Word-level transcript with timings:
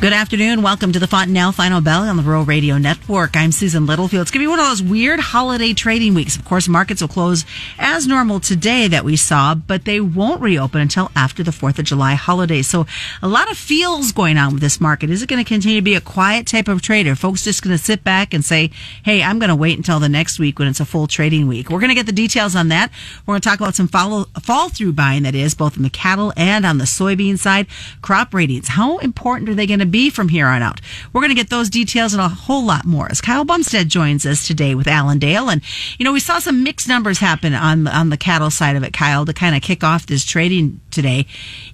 Good 0.00 0.14
afternoon. 0.14 0.62
Welcome 0.62 0.92
to 0.92 0.98
the 0.98 1.06
Fontanelle 1.06 1.52
Final 1.52 1.82
Bell 1.82 2.04
on 2.04 2.16
the 2.16 2.22
Rural 2.22 2.46
Radio 2.46 2.78
Network. 2.78 3.36
I'm 3.36 3.52
Susan 3.52 3.84
Littlefield. 3.84 4.22
It's 4.22 4.30
going 4.30 4.40
to 4.40 4.44
be 4.44 4.50
one 4.50 4.58
of 4.58 4.64
those 4.64 4.82
weird 4.82 5.20
holiday 5.20 5.74
trading 5.74 6.14
weeks. 6.14 6.36
Of 6.36 6.46
course, 6.46 6.68
markets 6.68 7.02
will 7.02 7.08
close 7.08 7.44
as 7.78 8.06
normal 8.06 8.40
today 8.40 8.88
that 8.88 9.04
we 9.04 9.16
saw, 9.16 9.54
but 9.54 9.84
they 9.84 10.00
won't 10.00 10.40
reopen 10.40 10.80
until 10.80 11.10
after 11.14 11.42
the 11.42 11.50
4th 11.50 11.78
of 11.80 11.84
July 11.84 12.14
holiday. 12.14 12.62
So 12.62 12.86
a 13.20 13.28
lot 13.28 13.50
of 13.50 13.58
feels 13.58 14.10
going 14.10 14.38
on 14.38 14.54
with 14.54 14.62
this 14.62 14.80
market. 14.80 15.10
Is 15.10 15.20
it 15.22 15.28
going 15.28 15.44
to 15.44 15.46
continue 15.46 15.76
to 15.76 15.84
be 15.84 15.94
a 15.94 16.00
quiet 16.00 16.46
type 16.46 16.68
of 16.68 16.80
trade? 16.80 17.06
Are 17.06 17.14
folks 17.14 17.44
just 17.44 17.62
going 17.62 17.76
to 17.76 17.84
sit 17.84 18.02
back 18.02 18.32
and 18.32 18.42
say, 18.42 18.70
hey, 19.04 19.22
I'm 19.22 19.38
going 19.38 19.50
to 19.50 19.54
wait 19.54 19.76
until 19.76 20.00
the 20.00 20.08
next 20.08 20.38
week 20.38 20.58
when 20.58 20.68
it's 20.68 20.80
a 20.80 20.86
full 20.86 21.08
trading 21.08 21.46
week? 21.46 21.68
We're 21.68 21.78
going 21.78 21.90
to 21.90 21.94
get 21.94 22.06
the 22.06 22.12
details 22.12 22.56
on 22.56 22.68
that. 22.68 22.90
We're 23.26 23.32
going 23.32 23.42
to 23.42 23.48
talk 23.50 23.60
about 23.60 23.74
some 23.74 23.86
follow, 23.86 24.24
fall 24.40 24.70
through 24.70 24.94
buying 24.94 25.24
that 25.24 25.34
is 25.34 25.54
both 25.54 25.76
in 25.76 25.82
the 25.82 25.90
cattle 25.90 26.32
and 26.38 26.64
on 26.64 26.78
the 26.78 26.84
soybean 26.84 27.38
side. 27.38 27.66
Crop 28.00 28.32
ratings. 28.32 28.68
How 28.68 28.96
important 28.96 29.50
are 29.50 29.54
they 29.54 29.66
going 29.66 29.80
to 29.80 29.89
be 29.90 30.10
from 30.10 30.28
here 30.28 30.46
on 30.46 30.62
out. 30.62 30.80
We're 31.12 31.20
going 31.20 31.30
to 31.30 31.34
get 31.34 31.50
those 31.50 31.68
details 31.68 32.12
and 32.12 32.22
a 32.22 32.28
whole 32.28 32.64
lot 32.64 32.84
more 32.84 33.10
as 33.10 33.20
Kyle 33.20 33.44
Bumsted 33.44 33.88
joins 33.88 34.24
us 34.24 34.46
today 34.46 34.74
with 34.74 34.88
Allendale. 34.88 35.50
And, 35.50 35.62
you 35.98 36.04
know, 36.04 36.12
we 36.12 36.20
saw 36.20 36.38
some 36.38 36.62
mixed 36.62 36.88
numbers 36.88 37.18
happen 37.18 37.54
on, 37.54 37.86
on 37.86 38.10
the 38.10 38.16
cattle 38.16 38.50
side 38.50 38.76
of 38.76 38.82
it, 38.82 38.92
Kyle, 38.92 39.26
to 39.26 39.32
kind 39.32 39.54
of 39.54 39.62
kick 39.62 39.84
off 39.84 40.06
this 40.06 40.24
trading 40.24 40.80
today. 40.90 41.26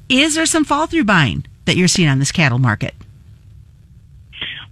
Is 0.08 0.34
there 0.34 0.46
some 0.46 0.64
fall 0.64 0.86
through 0.86 1.04
buying 1.04 1.44
that 1.64 1.76
you're 1.76 1.88
seeing 1.88 2.08
on 2.08 2.18
this 2.18 2.32
cattle 2.32 2.58
market? 2.58 2.94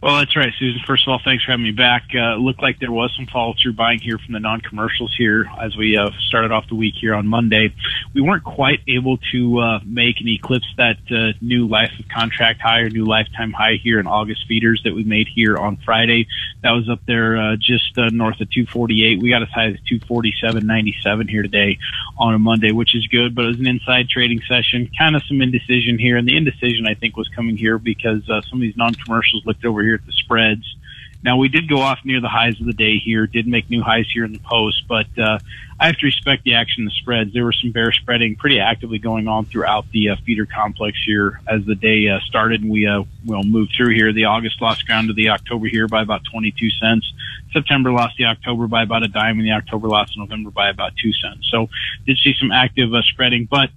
Well, 0.04 0.16
that's 0.16 0.36
right, 0.36 0.52
Susan. 0.58 0.82
First 0.86 1.08
of 1.08 1.12
all, 1.12 1.20
thanks 1.24 1.44
for 1.44 1.52
having 1.52 1.64
me 1.64 1.70
back. 1.70 2.10
Uh, 2.14 2.36
looked 2.36 2.60
like 2.60 2.78
there 2.78 2.92
was 2.92 3.10
some 3.16 3.24
follow 3.24 3.54
through 3.54 3.72
buying 3.72 4.00
here 4.00 4.18
from 4.18 4.34
the 4.34 4.38
non 4.38 4.60
commercials 4.60 5.14
here 5.16 5.48
as 5.58 5.78
we 5.78 5.96
uh, 5.96 6.10
started 6.28 6.52
off 6.52 6.68
the 6.68 6.74
week 6.74 6.92
here 7.00 7.14
on 7.14 7.26
Monday. 7.26 7.74
We 8.12 8.20
weren't 8.20 8.44
quite 8.44 8.80
able 8.86 9.16
to 9.32 9.58
uh, 9.60 9.80
make 9.82 10.20
and 10.20 10.28
eclipse 10.28 10.66
that 10.76 10.98
uh, 11.10 11.32
new 11.40 11.66
life 11.66 11.90
of 11.98 12.06
contract 12.08 12.60
high 12.60 12.80
or 12.80 12.90
new 12.90 13.06
lifetime 13.06 13.52
high 13.52 13.78
here 13.82 13.98
in 13.98 14.06
August 14.06 14.44
feeders 14.46 14.82
that 14.84 14.94
we 14.94 15.04
made 15.04 15.26
here 15.26 15.56
on 15.56 15.78
Friday. 15.82 16.26
That 16.62 16.72
was 16.72 16.90
up 16.90 17.00
there 17.06 17.38
uh, 17.38 17.56
just 17.56 17.96
uh, 17.96 18.10
north 18.12 18.42
of 18.42 18.50
248. 18.50 19.22
We 19.22 19.30
got 19.30 19.40
as 19.40 19.48
high 19.48 19.68
as 19.68 19.76
247.97 19.90 21.30
here 21.30 21.40
today 21.40 21.78
on 22.18 22.34
a 22.34 22.38
Monday, 22.38 22.72
which 22.72 22.94
is 22.94 23.06
good, 23.06 23.34
but 23.34 23.46
it 23.46 23.48
was 23.48 23.58
an 23.58 23.66
inside 23.66 24.10
trading 24.10 24.42
session. 24.46 24.90
Kind 24.98 25.16
of 25.16 25.22
some 25.22 25.40
indecision 25.40 25.98
here, 25.98 26.18
and 26.18 26.28
the 26.28 26.36
indecision 26.36 26.86
I 26.86 26.92
think 26.92 27.16
was 27.16 27.28
coming 27.30 27.56
here 27.56 27.78
because 27.78 28.28
uh, 28.28 28.42
some 28.42 28.58
of 28.58 28.60
these 28.60 28.76
non 28.76 28.92
commercials 28.92 29.46
looked 29.46 29.64
over 29.64 29.82
here 29.82 29.93
here 29.94 30.00
at 30.00 30.06
the 30.06 30.12
spreads. 30.12 30.76
Now 31.22 31.38
we 31.38 31.48
did 31.48 31.68
go 31.68 31.78
off 31.78 32.00
near 32.04 32.20
the 32.20 32.28
highs 32.28 32.60
of 32.60 32.66
the 32.66 32.74
day 32.74 32.98
here, 32.98 33.26
did 33.26 33.46
make 33.46 33.70
new 33.70 33.82
highs 33.82 34.06
here 34.12 34.26
in 34.26 34.32
the 34.32 34.40
post, 34.40 34.84
but 34.86 35.06
uh, 35.16 35.38
I 35.80 35.86
have 35.86 35.96
to 35.96 36.06
respect 36.06 36.44
the 36.44 36.54
action 36.54 36.82
in 36.82 36.84
the 36.84 36.90
spreads. 36.90 37.32
There 37.32 37.46
was 37.46 37.58
some 37.62 37.72
bear 37.72 37.92
spreading 37.92 38.36
pretty 38.36 38.60
actively 38.60 38.98
going 38.98 39.26
on 39.26 39.46
throughout 39.46 39.90
the 39.90 40.10
uh, 40.10 40.16
feeder 40.26 40.44
complex 40.44 40.98
here 41.04 41.40
as 41.48 41.64
the 41.64 41.76
day 41.76 42.08
uh, 42.08 42.20
started, 42.26 42.60
and 42.60 42.70
we 42.70 42.86
uh, 42.86 43.04
will 43.24 43.42
move 43.42 43.68
through 43.74 43.94
here. 43.94 44.12
The 44.12 44.26
August 44.26 44.60
lost 44.60 44.86
ground 44.86 45.08
to 45.08 45.14
the 45.14 45.30
October 45.30 45.66
here 45.66 45.88
by 45.88 46.02
about 46.02 46.22
22 46.30 46.68
cents. 46.70 47.10
September 47.54 47.90
lost 47.90 48.16
the 48.18 48.26
October 48.26 48.66
by 48.66 48.82
about 48.82 49.02
a 49.02 49.08
dime, 49.08 49.38
and 49.38 49.46
the 49.46 49.52
October 49.52 49.88
lost 49.88 50.18
November 50.18 50.50
by 50.50 50.68
about 50.68 50.92
two 50.96 51.12
cents. 51.14 51.48
So 51.50 51.70
did 52.04 52.18
see 52.18 52.34
some 52.38 52.52
active 52.52 52.92
uh, 52.92 53.00
spreading, 53.00 53.48
but 53.50 53.70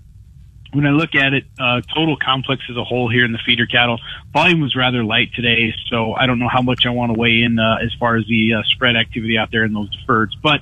when 0.73 0.85
I 0.85 0.91
look 0.91 1.15
at 1.15 1.33
it, 1.33 1.45
uh, 1.59 1.81
total 1.93 2.17
complex 2.17 2.63
as 2.69 2.77
a 2.77 2.83
whole 2.83 3.09
here 3.09 3.25
in 3.25 3.31
the 3.31 3.39
feeder 3.45 3.65
cattle, 3.65 3.99
volume 4.33 4.61
was 4.61 4.75
rather 4.75 5.03
light 5.03 5.33
today. 5.33 5.73
So 5.89 6.13
I 6.13 6.25
don't 6.25 6.39
know 6.39 6.49
how 6.49 6.61
much 6.61 6.85
I 6.85 6.89
want 6.89 7.13
to 7.13 7.19
weigh 7.19 7.41
in 7.41 7.59
uh, 7.59 7.77
as 7.81 7.93
far 7.99 8.17
as 8.17 8.25
the 8.27 8.55
uh, 8.55 8.63
spread 8.63 8.95
activity 8.95 9.37
out 9.37 9.49
there 9.51 9.63
in 9.63 9.73
those 9.73 9.89
deferreds. 9.95 10.33
But 10.41 10.61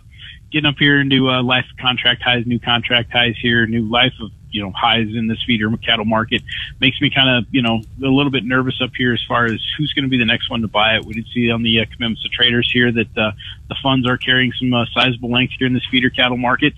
getting 0.51 0.69
up 0.69 0.77
here 0.77 0.99
into 0.99 1.29
uh, 1.29 1.43
life 1.43 1.65
contract 1.79 2.21
highs, 2.21 2.45
new 2.45 2.59
contract 2.59 3.11
highs 3.11 3.35
here, 3.41 3.65
new 3.65 3.89
life 3.89 4.13
of 4.21 4.31
you 4.51 4.63
know 4.63 4.71
highs 4.71 5.09
in 5.13 5.27
this 5.27 5.43
feeder 5.45 5.69
cattle 5.77 6.05
market 6.05 6.41
makes 6.79 6.99
me 7.01 7.09
kind 7.09 7.37
of 7.37 7.53
you 7.53 7.61
know 7.61 7.81
a 8.01 8.07
little 8.07 8.31
bit 8.31 8.45
nervous 8.45 8.79
up 8.81 8.91
here 8.97 9.13
as 9.13 9.21
far 9.27 9.45
as 9.45 9.59
who's 9.77 9.91
going 9.93 10.05
to 10.05 10.09
be 10.09 10.17
the 10.17 10.25
next 10.25 10.49
one 10.49 10.61
to 10.61 10.67
buy 10.67 10.95
it. 10.95 11.03
We 11.03 11.13
did 11.13 11.27
see 11.33 11.51
on 11.51 11.61
the 11.61 11.81
uh, 11.81 11.85
commitments 11.91 12.23
of 12.23 12.31
traders 12.31 12.69
here 12.71 12.91
that 12.91 13.17
uh, 13.17 13.31
the 13.67 13.75
funds 13.83 14.07
are 14.07 14.17
carrying 14.17 14.53
some 14.53 14.73
uh, 14.73 14.85
sizable 14.93 15.31
length 15.31 15.55
here 15.59 15.67
in 15.67 15.73
this 15.73 15.85
feeder 15.91 16.09
cattle 16.09 16.37
market. 16.37 16.73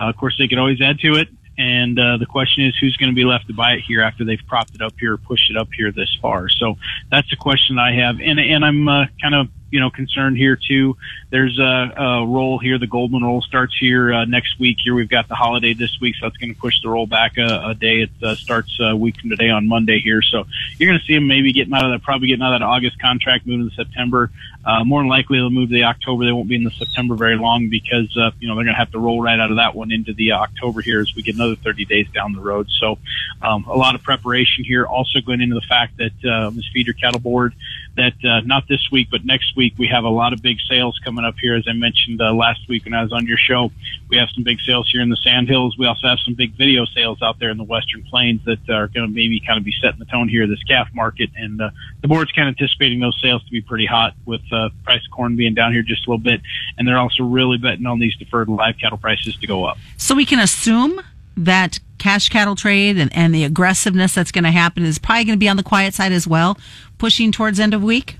Uh, 0.00 0.08
of 0.08 0.16
course, 0.16 0.36
they 0.38 0.48
could 0.48 0.58
always 0.58 0.80
add 0.80 0.98
to 1.00 1.16
it. 1.16 1.28
And 1.58 1.98
uh, 1.98 2.16
the 2.18 2.26
question 2.26 2.64
is, 2.64 2.74
who's 2.80 2.96
going 2.96 3.10
to 3.10 3.16
be 3.16 3.24
left 3.24 3.48
to 3.48 3.52
buy 3.52 3.72
it 3.72 3.80
here 3.80 4.00
after 4.00 4.24
they've 4.24 4.40
propped 4.46 4.76
it 4.76 4.80
up 4.80 4.94
here, 4.98 5.16
pushed 5.16 5.50
it 5.50 5.56
up 5.56 5.68
here 5.76 5.90
this 5.90 6.16
far? 6.22 6.48
So 6.48 6.76
that's 7.10 7.28
the 7.30 7.36
question 7.36 7.78
I 7.78 7.92
have, 7.94 8.20
and 8.20 8.38
and 8.38 8.64
I'm 8.64 8.88
uh, 8.88 9.06
kind 9.20 9.34
of 9.34 9.48
you 9.70 9.80
know 9.80 9.90
concerned 9.90 10.36
here 10.36 10.56
too. 10.56 10.96
There's 11.30 11.58
a, 11.58 11.62
a 11.96 12.26
roll 12.26 12.58
here. 12.58 12.78
The 12.78 12.86
Goldman 12.86 13.22
roll 13.22 13.42
starts 13.42 13.76
here 13.78 14.12
uh, 14.12 14.24
next 14.24 14.58
week. 14.58 14.78
Here 14.82 14.94
we've 14.94 15.08
got 15.08 15.28
the 15.28 15.34
holiday 15.34 15.74
this 15.74 15.98
week, 16.00 16.16
so 16.16 16.26
that's 16.26 16.36
going 16.36 16.54
to 16.54 16.60
push 16.60 16.80
the 16.82 16.88
roll 16.88 17.06
back 17.06 17.36
a, 17.36 17.70
a 17.70 17.74
day. 17.74 18.02
It 18.02 18.10
uh, 18.22 18.34
starts 18.34 18.78
a 18.80 18.96
week 18.96 19.20
from 19.20 19.30
today 19.30 19.50
on 19.50 19.68
Monday 19.68 20.00
here. 20.00 20.22
So 20.22 20.44
you're 20.78 20.90
going 20.90 21.00
to 21.00 21.06
see 21.06 21.14
them 21.14 21.26
maybe 21.26 21.52
getting 21.52 21.74
out 21.74 21.84
of 21.84 21.90
that, 21.92 22.02
probably 22.02 22.28
getting 22.28 22.42
out 22.42 22.54
of 22.54 22.60
that 22.60 22.64
August 22.64 23.00
contract, 23.00 23.46
moving 23.46 23.68
to 23.68 23.74
September. 23.74 24.30
Uh, 24.64 24.84
more 24.84 25.00
than 25.00 25.08
likely 25.08 25.38
they'll 25.38 25.50
move 25.50 25.68
to 25.68 25.74
the 25.74 25.84
October. 25.84 26.24
They 26.24 26.32
won't 26.32 26.48
be 26.48 26.56
in 26.56 26.64
the 26.64 26.70
September 26.70 27.14
very 27.14 27.36
long 27.36 27.68
because 27.68 28.14
uh, 28.16 28.30
you 28.40 28.48
know 28.48 28.54
they're 28.54 28.64
going 28.64 28.74
to 28.74 28.78
have 28.78 28.90
to 28.92 28.98
roll 28.98 29.22
right 29.22 29.38
out 29.38 29.50
of 29.50 29.56
that 29.56 29.74
one 29.74 29.92
into 29.92 30.12
the 30.12 30.32
uh, 30.32 30.38
October 30.38 30.80
here 30.80 31.00
as 31.00 31.14
we 31.14 31.22
get 31.22 31.34
another 31.34 31.56
30 31.56 31.84
days 31.84 32.06
down 32.12 32.32
the 32.32 32.40
road. 32.40 32.68
So 32.80 32.98
um, 33.42 33.64
a 33.64 33.76
lot 33.76 33.94
of 33.94 34.02
preparation 34.02 34.64
here. 34.64 34.84
Also 34.84 35.20
going 35.20 35.40
into 35.40 35.54
the 35.54 35.66
fact 35.68 35.96
that 35.98 36.24
uh, 36.24 36.50
this 36.50 36.68
feeder 36.72 36.92
cattle 36.92 37.20
board 37.20 37.54
that 37.98 38.14
uh, 38.24 38.40
not 38.40 38.66
this 38.68 38.88
week 38.90 39.08
but 39.10 39.24
next 39.24 39.56
week 39.56 39.74
we 39.78 39.86
have 39.88 40.04
a 40.04 40.08
lot 40.08 40.32
of 40.32 40.40
big 40.42 40.58
sales 40.68 40.98
coming 41.04 41.24
up 41.24 41.34
here. 41.40 41.54
As 41.54 41.64
I 41.68 41.72
mentioned 41.72 42.20
uh, 42.20 42.32
last 42.32 42.60
week 42.68 42.84
when 42.84 42.94
I 42.94 43.02
was 43.02 43.12
on 43.12 43.26
your 43.26 43.36
show, 43.36 43.70
we 44.08 44.16
have 44.16 44.28
some 44.34 44.44
big 44.44 44.60
sales 44.60 44.88
here 44.90 45.02
in 45.02 45.08
the 45.08 45.16
Sandhills. 45.16 45.76
We 45.76 45.86
also 45.86 46.08
have 46.08 46.18
some 46.24 46.34
big 46.34 46.56
video 46.56 46.84
sales 46.86 47.20
out 47.22 47.38
there 47.38 47.50
in 47.50 47.58
the 47.58 47.64
Western 47.64 48.02
Plains 48.04 48.40
that 48.46 48.60
are 48.70 48.88
going 48.88 49.06
to 49.06 49.14
maybe 49.14 49.40
kind 49.40 49.58
of 49.58 49.64
be 49.64 49.74
setting 49.82 49.98
the 49.98 50.06
tone 50.06 50.28
here 50.28 50.46
this 50.46 50.62
calf 50.64 50.88
market. 50.94 51.30
And 51.36 51.60
uh, 51.60 51.70
the 52.00 52.08
board's 52.08 52.32
kind 52.32 52.48
of 52.48 52.54
anticipating 52.54 53.00
those 53.00 53.18
sales 53.20 53.44
to 53.44 53.50
be 53.50 53.60
pretty 53.60 53.86
hot 53.86 54.14
with 54.24 54.42
uh, 54.52 54.70
price 54.84 55.04
of 55.04 55.10
corn 55.10 55.36
being 55.36 55.54
down 55.54 55.72
here 55.72 55.82
just 55.82 56.06
a 56.06 56.10
little 56.10 56.22
bit, 56.22 56.40
and 56.76 56.86
they're 56.86 56.98
also 56.98 57.24
really 57.24 57.58
betting 57.58 57.86
on 57.86 57.98
these 57.98 58.16
deferred 58.16 58.48
live 58.48 58.76
cattle 58.78 58.98
prices 58.98 59.36
to 59.36 59.46
go 59.46 59.64
up. 59.64 59.78
So 59.96 60.14
we 60.14 60.24
can 60.24 60.38
assume 60.38 61.00
that 61.36 61.78
cash 61.98 62.28
cattle 62.28 62.54
trade 62.54 62.98
and, 62.98 63.14
and 63.14 63.34
the 63.34 63.44
aggressiveness 63.44 64.14
that's 64.14 64.32
going 64.32 64.44
to 64.44 64.50
happen 64.50 64.84
is 64.84 64.98
probably 64.98 65.24
going 65.24 65.36
to 65.36 65.40
be 65.40 65.48
on 65.48 65.56
the 65.56 65.62
quiet 65.62 65.94
side 65.94 66.12
as 66.12 66.26
well, 66.26 66.58
pushing 66.98 67.32
towards 67.32 67.60
end 67.60 67.74
of 67.74 67.82
week? 67.82 68.16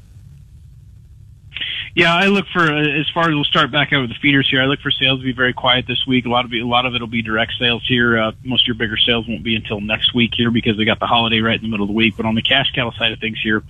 Yeah, 1.99 2.15
I 2.15 2.27
look 2.27 2.47
for 2.53 2.63
uh, 2.63 3.01
as 3.01 3.09
far 3.13 3.25
as 3.25 3.35
we'll 3.35 3.43
start 3.43 3.73
back 3.73 3.93
out 3.93 4.03
with 4.03 4.11
the 4.11 4.17
feeders 4.23 4.49
here. 4.49 4.63
I 4.63 4.67
look 4.67 4.79
for 4.79 4.91
sales 4.93 5.19
to 5.19 5.25
be 5.25 5.33
very 5.33 5.53
quiet 5.53 5.87
this 5.89 6.07
week. 6.07 6.27
A 6.27 6.29
lot 6.29 6.45
of 6.45 6.53
a 6.53 6.63
lot 6.63 6.87
of 6.87 6.95
it'll 6.95 7.09
be 7.09 7.23
direct 7.23 7.55
sales 7.59 7.83
here. 7.89 8.17
Uh, 8.17 8.33
most 8.45 8.63
of 8.63 8.67
your 8.69 8.77
bigger 8.77 8.97
sales 8.97 9.27
won't 9.27 9.43
be 9.43 9.57
until 9.57 9.81
next 9.81 10.15
week 10.15 10.31
here 10.37 10.53
because 10.53 10.77
they 10.77 10.85
got 10.85 11.01
the 11.01 11.07
holiday 11.07 11.41
right 11.41 11.57
in 11.57 11.63
the 11.63 11.69
middle 11.69 11.83
of 11.83 11.89
the 11.89 11.95
week. 11.95 12.15
But 12.17 12.25
on 12.25 12.37
the 12.37 12.43
cash 12.43 12.71
cattle 12.73 12.93
side 12.93 13.11
of 13.11 13.19
things 13.19 13.41
here, 13.43 13.65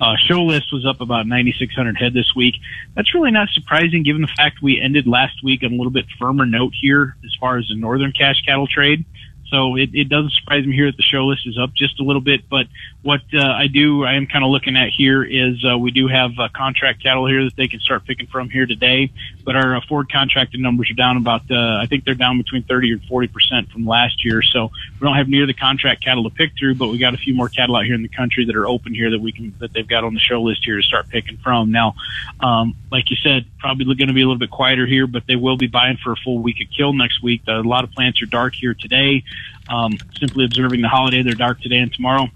uh, 0.00 0.16
show 0.26 0.42
list 0.42 0.72
was 0.72 0.84
up 0.84 1.00
about 1.00 1.28
9,600 1.28 1.96
head 1.96 2.14
this 2.14 2.34
week. 2.34 2.56
That's 2.96 3.14
really 3.14 3.30
not 3.30 3.48
surprising 3.50 4.02
given 4.02 4.22
the 4.22 4.32
fact 4.36 4.56
we 4.60 4.80
ended 4.80 5.06
last 5.06 5.44
week 5.44 5.62
on 5.62 5.72
a 5.72 5.76
little 5.76 5.92
bit 5.92 6.06
firmer 6.18 6.46
note 6.46 6.72
here 6.80 7.16
as 7.24 7.30
far 7.38 7.58
as 7.58 7.68
the 7.68 7.76
northern 7.76 8.10
cash 8.10 8.42
cattle 8.42 8.66
trade. 8.66 9.04
So 9.50 9.76
it, 9.76 9.90
it 9.94 10.08
doesn't 10.08 10.32
surprise 10.32 10.66
me 10.66 10.74
here 10.74 10.86
that 10.86 10.96
the 10.96 11.02
show 11.02 11.26
list 11.26 11.46
is 11.46 11.58
up 11.58 11.72
just 11.74 12.00
a 12.00 12.02
little 12.02 12.20
bit. 12.20 12.48
But 12.48 12.66
what 13.02 13.22
uh, 13.32 13.40
I 13.40 13.66
do, 13.66 14.04
I 14.04 14.14
am 14.14 14.26
kind 14.26 14.44
of 14.44 14.50
looking 14.50 14.76
at 14.76 14.90
here 14.90 15.22
is 15.24 15.64
uh, 15.64 15.78
we 15.78 15.90
do 15.90 16.08
have 16.08 16.32
uh, 16.38 16.48
contract 16.54 17.02
cattle 17.02 17.26
here 17.26 17.44
that 17.44 17.56
they 17.56 17.68
can 17.68 17.80
start 17.80 18.04
picking 18.04 18.26
from 18.26 18.50
here 18.50 18.66
today. 18.66 19.10
But 19.44 19.56
our 19.56 19.76
uh, 19.76 19.80
forward 19.88 20.12
contracted 20.12 20.60
numbers 20.60 20.90
are 20.90 20.94
down 20.94 21.16
about, 21.16 21.50
uh, 21.50 21.78
I 21.80 21.86
think 21.88 22.04
they're 22.04 22.14
down 22.14 22.38
between 22.38 22.62
30 22.64 22.94
or 22.94 22.98
40 23.08 23.28
percent 23.28 23.70
from 23.70 23.86
last 23.86 24.24
year. 24.24 24.42
So 24.42 24.70
we 25.00 25.06
don't 25.06 25.16
have 25.16 25.28
near 25.28 25.46
the 25.46 25.54
contract 25.54 26.04
cattle 26.04 26.24
to 26.24 26.30
pick 26.30 26.52
through, 26.58 26.74
but 26.74 26.88
we 26.88 26.98
got 26.98 27.14
a 27.14 27.18
few 27.18 27.34
more 27.34 27.48
cattle 27.48 27.76
out 27.76 27.84
here 27.84 27.94
in 27.94 28.02
the 28.02 28.08
country 28.08 28.44
that 28.44 28.56
are 28.56 28.68
open 28.68 28.94
here 28.94 29.10
that 29.10 29.20
we 29.20 29.32
can 29.32 29.54
that 29.60 29.72
they've 29.72 29.88
got 29.88 30.04
on 30.04 30.14
the 30.14 30.20
show 30.20 30.42
list 30.42 30.64
here 30.64 30.76
to 30.76 30.82
start 30.82 31.08
picking 31.08 31.38
from. 31.38 31.72
Now, 31.72 31.94
um, 32.40 32.76
like 32.90 33.10
you 33.10 33.16
said, 33.16 33.46
probably 33.58 33.86
going 33.94 34.08
to 34.08 34.14
be 34.14 34.22
a 34.22 34.26
little 34.26 34.38
bit 34.38 34.50
quieter 34.50 34.86
here, 34.86 35.06
but 35.06 35.26
they 35.26 35.36
will 35.36 35.56
be 35.56 35.66
buying 35.66 35.96
for 35.96 36.12
a 36.12 36.16
full 36.16 36.38
week 36.38 36.60
of 36.60 36.68
kill 36.76 36.92
next 36.92 37.22
week. 37.22 37.42
A 37.48 37.60
lot 37.60 37.84
of 37.84 37.92
plants 37.92 38.20
are 38.22 38.26
dark 38.26 38.54
here 38.54 38.74
today. 38.74 39.24
Um, 39.68 39.98
simply 40.18 40.44
observing 40.44 40.80
the 40.80 40.88
holiday, 40.88 41.22
they're 41.22 41.34
dark 41.34 41.60
today 41.60 41.78
and 41.78 41.92
tomorrow. 41.92 42.28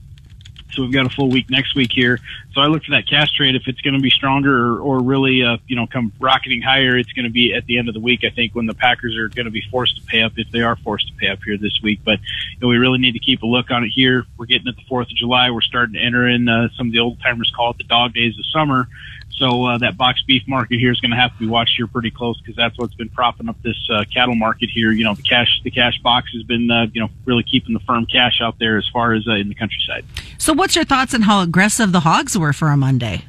So 0.73 0.83
we've 0.83 0.93
got 0.93 1.07
a 1.07 1.11
full 1.11 1.29
week 1.29 1.51
next 1.51 1.75
week 1.75 1.93
here. 1.93 2.19
So 2.53 2.61
I 2.61 2.67
look 2.67 2.85
for 2.85 2.93
that 2.93 3.07
cash 3.09 3.33
trade. 3.33 3.55
If 3.55 3.65
it's 3.67 3.81
going 3.81 3.95
to 3.95 4.01
be 4.01 4.11
stronger 4.11 4.75
or, 4.75 4.81
or 4.81 5.03
really, 5.03 5.43
uh, 5.43 5.59
you 5.67 5.77
know, 5.77 5.87
come 5.87 6.13
rocketing 6.19 6.63
higher, 6.63 6.97
it's 6.97 7.13
going 7.13 7.25
to 7.25 7.31
be 7.31 7.55
at 7.55 7.67
the 7.67 7.79
end 7.79 7.89
of 7.89 7.95
the 7.95 8.01
week. 8.01 8.25
I 8.25 8.31
think 8.31 8.55
when 8.55 8.67
the 8.67 8.75
Packers 8.75 9.17
are 9.17 9.29
going 9.29 9.45
to 9.45 9.51
be 9.51 9.63
forced 9.71 9.97
to 9.99 10.03
pay 10.05 10.23
up, 10.23 10.33
if 10.37 10.51
they 10.51 10.61
are 10.61 10.77
forced 10.77 11.09
to 11.09 11.15
pay 11.15 11.29
up 11.29 11.41
here 11.45 11.59
this 11.59 11.79
week. 11.83 12.01
But 12.05 12.21
you 12.21 12.61
know, 12.61 12.69
we 12.69 12.79
really 12.79 12.99
need 12.99 13.13
to 13.13 13.19
keep 13.19 13.43
a 13.43 13.47
look 13.47 13.71
on 13.71 13.85
it 13.85 13.91
here. 13.95 14.25
We're 14.39 14.47
getting 14.47 14.69
at 14.69 14.77
the 14.77 14.85
Fourth 14.89 15.09
of 15.09 15.17
July. 15.17 15.51
We're 15.51 15.61
starting 15.61 15.95
to 15.95 16.01
enter 16.01 16.27
in 16.27 16.49
uh, 16.49 16.69
some 16.77 16.87
of 16.87 16.93
the 16.93 17.01
old 17.01 17.21
timers 17.21 17.53
call 17.55 17.71
it 17.73 17.79
the 17.79 17.85
dog 17.85 18.15
days 18.15 18.39
of 18.39 18.47
summer. 18.47 18.89
So 19.35 19.65
uh, 19.65 19.79
that 19.79 19.97
box 19.97 20.23
beef 20.23 20.43
market 20.47 20.79
here 20.79 20.93
is 20.93 21.01
going 21.01 21.11
to 21.11 21.17
have 21.17 21.33
to 21.33 21.39
be 21.39 21.47
watched 21.47 21.77
here 21.77 21.87
pretty 21.87 22.11
close 22.11 22.41
because 22.41 22.55
that's 22.55 22.79
what's 22.79 22.95
been 22.95 23.09
propping 23.09 23.49
up 23.49 23.57
this 23.63 23.79
uh, 23.91 24.05
cattle 24.13 24.35
market 24.35 24.71
here. 24.71 24.93
You 24.93 25.05
know, 25.05 25.15
the 25.15 25.23
cash 25.23 25.61
the 25.65 25.71
cash 25.71 25.99
box 26.03 26.31
has 26.33 26.43
been 26.43 26.71
uh, 26.71 26.87
you 26.93 27.01
know 27.01 27.09
really 27.25 27.43
keeping 27.43 27.75
the 27.75 27.81
firm 27.81 28.07
cash 28.07 28.41
out 28.41 28.59
there 28.59 28.77
as 28.79 28.89
far 28.93 29.15
as 29.15 29.27
uh, 29.27 29.33
in 29.33 29.49
the 29.49 29.55
countryside. 29.55 30.05
So, 30.39 30.53
what's 30.53 30.77
your 30.77 30.85
thoughts 30.85 31.15
on 31.15 31.23
how 31.23 31.41
aggressive 31.41 31.93
the 31.93 32.01
hogs 32.01 32.37
were 32.37 32.53
for 32.53 32.69
a 32.69 32.77
Monday? 32.77 33.25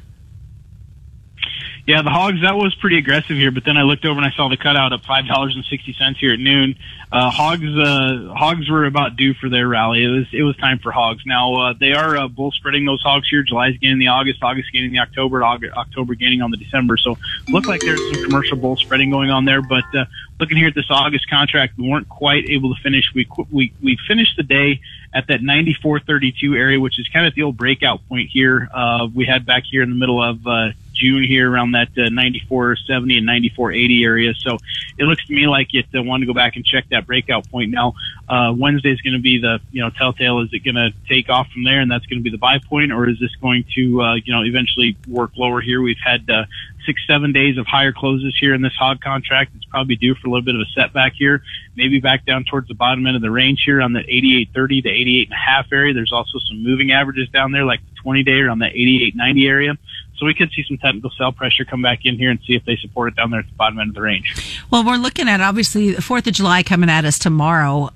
Yeah, 1.86 2.00
the 2.00 2.08
hogs 2.08 2.40
that 2.40 2.56
was 2.56 2.74
pretty 2.76 2.96
aggressive 2.96 3.36
here, 3.36 3.50
but 3.50 3.66
then 3.66 3.76
I 3.76 3.82
looked 3.82 4.06
over 4.06 4.18
and 4.18 4.24
I 4.24 4.34
saw 4.34 4.48
the 4.48 4.56
cutout 4.56 4.94
up 4.94 5.04
five 5.04 5.26
dollars 5.26 5.54
and 5.54 5.62
sixty 5.66 5.92
cents 5.92 6.18
here 6.18 6.32
at 6.32 6.40
noon. 6.40 6.76
Uh, 7.12 7.30
hogs, 7.30 7.76
uh, 7.76 8.32
hogs 8.34 8.70
were 8.70 8.86
about 8.86 9.16
due 9.16 9.34
for 9.34 9.50
their 9.50 9.68
rally. 9.68 10.02
It 10.02 10.08
was 10.08 10.26
it 10.32 10.42
was 10.44 10.56
time 10.56 10.78
for 10.78 10.92
hogs. 10.92 11.24
Now 11.26 11.54
uh, 11.54 11.74
they 11.78 11.92
are 11.92 12.16
uh, 12.16 12.28
bull 12.28 12.52
spreading 12.52 12.86
those 12.86 13.02
hogs 13.02 13.28
here. 13.28 13.42
July's 13.42 13.76
gaining 13.76 13.98
the 13.98 14.06
August, 14.06 14.42
August 14.42 14.72
gaining 14.72 14.92
the 14.92 15.00
October, 15.00 15.44
August, 15.44 15.76
October 15.76 16.14
gaining 16.14 16.40
on 16.40 16.50
the 16.50 16.56
December. 16.56 16.96
So 16.96 17.18
look 17.48 17.66
like 17.66 17.82
there's 17.82 18.00
some 18.14 18.24
commercial 18.24 18.56
bull 18.56 18.76
spreading 18.76 19.10
going 19.10 19.30
on 19.30 19.44
there. 19.44 19.60
But 19.60 19.84
uh, 19.94 20.06
looking 20.40 20.56
here 20.56 20.68
at 20.68 20.74
this 20.74 20.90
August 20.90 21.28
contract, 21.28 21.76
we 21.76 21.86
weren't 21.86 22.08
quite 22.08 22.48
able 22.48 22.74
to 22.74 22.80
finish. 22.80 23.12
We 23.14 23.28
we 23.50 23.74
we 23.82 23.98
finished 24.08 24.38
the 24.38 24.42
day 24.42 24.80
at 25.12 25.26
that 25.26 25.40
94.32 25.40 26.56
area, 26.56 26.80
which 26.80 26.98
is 26.98 27.06
kind 27.08 27.26
of 27.26 27.34
the 27.34 27.42
old 27.42 27.58
breakout 27.58 28.00
point 28.08 28.30
here. 28.30 28.70
Uh, 28.72 29.06
we 29.14 29.26
had 29.26 29.44
back 29.44 29.64
here 29.70 29.82
in 29.82 29.90
the 29.90 29.96
middle 29.96 30.22
of 30.22 30.46
uh, 30.46 30.70
June 30.94 31.24
here 31.24 31.50
around 31.50 31.72
that 31.72 31.88
uh, 31.96 32.08
94.70 32.10 33.18
and 33.18 33.28
94.80 33.28 34.04
area. 34.04 34.34
So 34.34 34.58
it 34.98 35.04
looks 35.04 35.24
to 35.26 35.34
me 35.34 35.46
like 35.46 35.68
it 35.72 35.86
uh, 35.94 36.02
wanted 36.02 36.26
to 36.26 36.32
go 36.32 36.34
back 36.34 36.56
and 36.56 36.64
check 36.64 36.84
that 36.90 37.06
breakout 37.06 37.50
point. 37.50 37.70
Now, 37.70 37.94
uh, 38.28 38.52
Wednesday 38.56 38.92
is 38.92 39.00
going 39.00 39.14
to 39.14 39.22
be 39.22 39.40
the, 39.40 39.60
you 39.70 39.82
know, 39.82 39.90
telltale. 39.90 40.40
Is 40.40 40.50
it 40.52 40.64
going 40.64 40.76
to 40.76 40.90
take 41.08 41.28
off 41.28 41.48
from 41.52 41.64
there 41.64 41.80
and 41.80 41.90
that's 41.90 42.06
going 42.06 42.18
to 42.18 42.22
be 42.22 42.30
the 42.30 42.38
buy 42.38 42.58
point 42.58 42.92
or 42.92 43.08
is 43.08 43.18
this 43.20 43.34
going 43.36 43.64
to, 43.74 44.02
uh, 44.02 44.14
you 44.14 44.32
know, 44.32 44.44
eventually 44.44 44.96
work 45.08 45.32
lower 45.36 45.60
here? 45.60 45.82
We've 45.82 45.96
had, 46.04 46.28
uh, 46.30 46.44
six, 46.86 47.00
seven 47.06 47.32
days 47.32 47.58
of 47.58 47.66
higher 47.66 47.92
closes 47.92 48.36
here 48.38 48.54
in 48.54 48.62
this 48.62 48.74
hog 48.74 49.00
contract. 49.00 49.52
It's 49.56 49.64
probably 49.64 49.96
due 49.96 50.14
for 50.14 50.28
a 50.28 50.30
little 50.30 50.44
bit 50.44 50.54
of 50.54 50.60
a 50.60 50.70
setback 50.74 51.14
here, 51.14 51.42
maybe 51.76 52.00
back 52.00 52.24
down 52.24 52.44
towards 52.44 52.68
the 52.68 52.74
bottom 52.74 53.06
end 53.06 53.16
of 53.16 53.22
the 53.22 53.30
range 53.30 53.62
here 53.64 53.80
on 53.80 53.92
the 53.92 54.00
88.30 54.00 54.82
to 54.84 54.88
88 54.88 55.28
and 55.28 55.32
a 55.32 55.36
half 55.36 55.72
area. 55.72 55.94
There's 55.94 56.12
also 56.12 56.38
some 56.48 56.62
moving 56.62 56.92
averages 56.92 57.28
down 57.30 57.52
there, 57.52 57.64
like 57.64 57.80
the 57.80 58.00
20 58.02 58.22
day 58.22 58.40
around 58.40 58.58
the 58.58 58.66
88.90 58.66 59.48
area. 59.48 59.78
So 60.16 60.26
we 60.26 60.34
could 60.34 60.50
see 60.52 60.64
some 60.66 60.78
technical 60.78 61.10
sell 61.10 61.32
pressure 61.32 61.64
come 61.64 61.82
back 61.82 62.00
in 62.04 62.16
here 62.16 62.30
and 62.30 62.38
see 62.46 62.54
if 62.54 62.64
they 62.64 62.76
support 62.76 63.12
it 63.12 63.16
down 63.16 63.30
there 63.30 63.40
at 63.40 63.46
the 63.46 63.54
bottom 63.54 63.80
end 63.80 63.90
of 63.90 63.94
the 63.94 64.02
range. 64.02 64.62
Well, 64.70 64.84
we're 64.84 64.96
looking 64.96 65.28
at 65.28 65.40
obviously 65.40 65.92
the 65.92 66.02
4th 66.02 66.26
of 66.26 66.34
July 66.34 66.62
coming 66.62 66.88
at 66.88 67.04
us 67.04 67.18
tomorrow. 67.18 67.90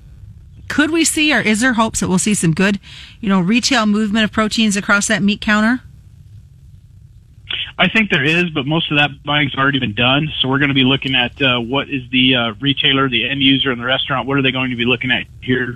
Could 0.67 0.91
we 0.91 1.03
see, 1.03 1.33
or 1.33 1.39
is 1.39 1.61
there 1.61 1.73
hopes 1.73 2.01
that 2.01 2.09
we'll 2.09 2.19
see 2.19 2.33
some 2.33 2.53
good, 2.53 2.79
you 3.21 3.29
know, 3.29 3.39
retail 3.39 3.85
movement 3.85 4.25
of 4.25 4.31
proteins 4.31 4.77
across 4.77 5.07
that 5.07 5.23
meat 5.23 5.41
counter? 5.41 5.81
I 7.77 7.87
think 7.87 8.09
there 8.09 8.23
is, 8.23 8.49
but 8.49 8.65
most 8.65 8.91
of 8.91 8.97
that 8.97 9.23
buying's 9.23 9.55
already 9.55 9.79
been 9.79 9.93
done. 9.93 10.29
So 10.39 10.47
we're 10.47 10.59
going 10.59 10.69
to 10.69 10.75
be 10.75 10.83
looking 10.83 11.15
at 11.15 11.41
uh, 11.41 11.59
what 11.59 11.89
is 11.89 12.03
the 12.11 12.35
uh, 12.35 12.53
retailer, 12.59 13.09
the 13.09 13.29
end 13.29 13.41
user, 13.41 13.71
and 13.71 13.79
the 13.79 13.85
restaurant. 13.85 14.27
What 14.27 14.37
are 14.37 14.41
they 14.41 14.51
going 14.51 14.71
to 14.71 14.75
be 14.75 14.85
looking 14.85 15.11
at 15.11 15.25
here? 15.41 15.75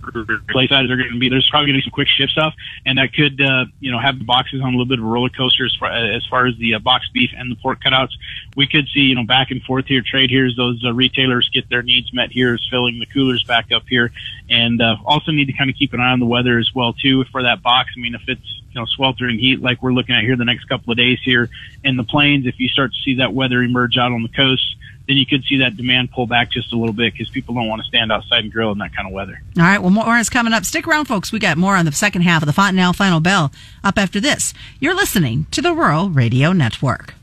Place 0.49 0.69
sides 0.69 0.89
are 0.91 0.97
going 0.97 1.11
to 1.11 1.19
be. 1.19 1.29
There's 1.29 1.47
probably 1.49 1.71
going 1.71 1.79
to 1.79 1.83
be 1.83 1.89
some 1.89 1.91
quick 1.91 2.07
ship 2.07 2.29
stuff, 2.29 2.53
and 2.85 2.97
that 2.97 3.13
could, 3.13 3.39
uh, 3.39 3.65
you 3.79 3.91
know, 3.91 3.99
have 3.99 4.17
the 4.17 4.25
boxes 4.25 4.61
on 4.61 4.69
a 4.69 4.71
little 4.71 4.85
bit 4.85 4.99
of 4.99 5.05
a 5.05 5.07
roller 5.07 5.29
coaster 5.29 5.65
as 5.65 5.75
far 5.79 5.91
as, 5.91 6.25
far 6.29 6.45
as 6.47 6.57
the 6.57 6.75
uh, 6.75 6.79
box 6.79 7.07
beef 7.13 7.31
and 7.37 7.51
the 7.51 7.55
pork 7.55 7.81
cutouts. 7.83 8.11
We 8.55 8.67
could 8.67 8.87
see, 8.93 9.01
you 9.01 9.15
know, 9.15 9.25
back 9.25 9.51
and 9.51 9.61
forth 9.63 9.85
here 9.85 10.01
trade 10.01 10.29
here 10.29 10.45
as 10.45 10.55
those 10.55 10.83
uh, 10.85 10.93
retailers 10.93 11.49
get 11.53 11.69
their 11.69 11.83
needs 11.83 12.13
met 12.13 12.31
here, 12.31 12.55
is 12.55 12.67
filling 12.69 12.99
the 12.99 13.05
coolers 13.05 13.43
back 13.43 13.71
up 13.71 13.83
here, 13.87 14.11
and 14.49 14.81
uh, 14.81 14.95
also 15.05 15.31
need 15.31 15.45
to 15.45 15.53
kind 15.53 15.69
of 15.69 15.75
keep 15.75 15.93
an 15.93 15.99
eye 15.99 16.11
on 16.11 16.19
the 16.19 16.25
weather 16.25 16.59
as 16.59 16.69
well 16.73 16.93
too 16.93 17.23
for 17.25 17.43
that 17.43 17.61
box. 17.61 17.91
I 17.95 17.99
mean, 17.99 18.15
if 18.15 18.23
it's 18.27 18.61
you 18.73 18.81
know, 18.81 18.85
sweltering 18.85 19.37
heat 19.37 19.61
like 19.61 19.81
we're 19.83 19.93
looking 19.93 20.15
at 20.15 20.23
here 20.23 20.35
the 20.35 20.45
next 20.45 20.65
couple 20.65 20.91
of 20.91 20.97
days 20.97 21.19
here 21.23 21.49
in 21.83 21.97
the 21.97 22.03
plains. 22.03 22.45
If 22.45 22.59
you 22.59 22.67
start 22.67 22.91
to 22.93 22.99
see 23.03 23.15
that 23.15 23.33
weather 23.33 23.61
emerge 23.61 23.97
out 23.97 24.11
on 24.11 24.23
the 24.23 24.29
coast, 24.29 24.75
then 25.07 25.17
you 25.17 25.25
could 25.25 25.43
see 25.43 25.57
that 25.57 25.75
demand 25.75 26.11
pull 26.11 26.27
back 26.27 26.51
just 26.51 26.71
a 26.71 26.77
little 26.77 26.93
bit 26.93 27.13
because 27.13 27.29
people 27.29 27.55
don't 27.55 27.67
want 27.67 27.81
to 27.81 27.87
stand 27.87 28.11
outside 28.11 28.43
and 28.43 28.53
grill 28.53 28.71
in 28.71 28.77
that 28.77 28.95
kind 28.95 29.07
of 29.07 29.13
weather. 29.13 29.41
All 29.57 29.63
right. 29.63 29.79
Well, 29.79 29.89
more 29.89 30.17
is 30.17 30.29
coming 30.29 30.53
up. 30.53 30.63
Stick 30.63 30.87
around, 30.87 31.05
folks. 31.05 31.31
We 31.31 31.39
got 31.39 31.57
more 31.57 31.75
on 31.75 31.85
the 31.85 31.91
second 31.91 32.21
half 32.21 32.41
of 32.41 32.47
the 32.47 32.53
Fontanelle 32.53 32.93
Final 32.93 33.19
Bell 33.19 33.51
up 33.83 33.97
after 33.97 34.19
this. 34.19 34.53
You're 34.79 34.95
listening 34.95 35.47
to 35.51 35.61
the 35.61 35.73
Rural 35.73 36.09
Radio 36.09 36.53
Network. 36.53 37.15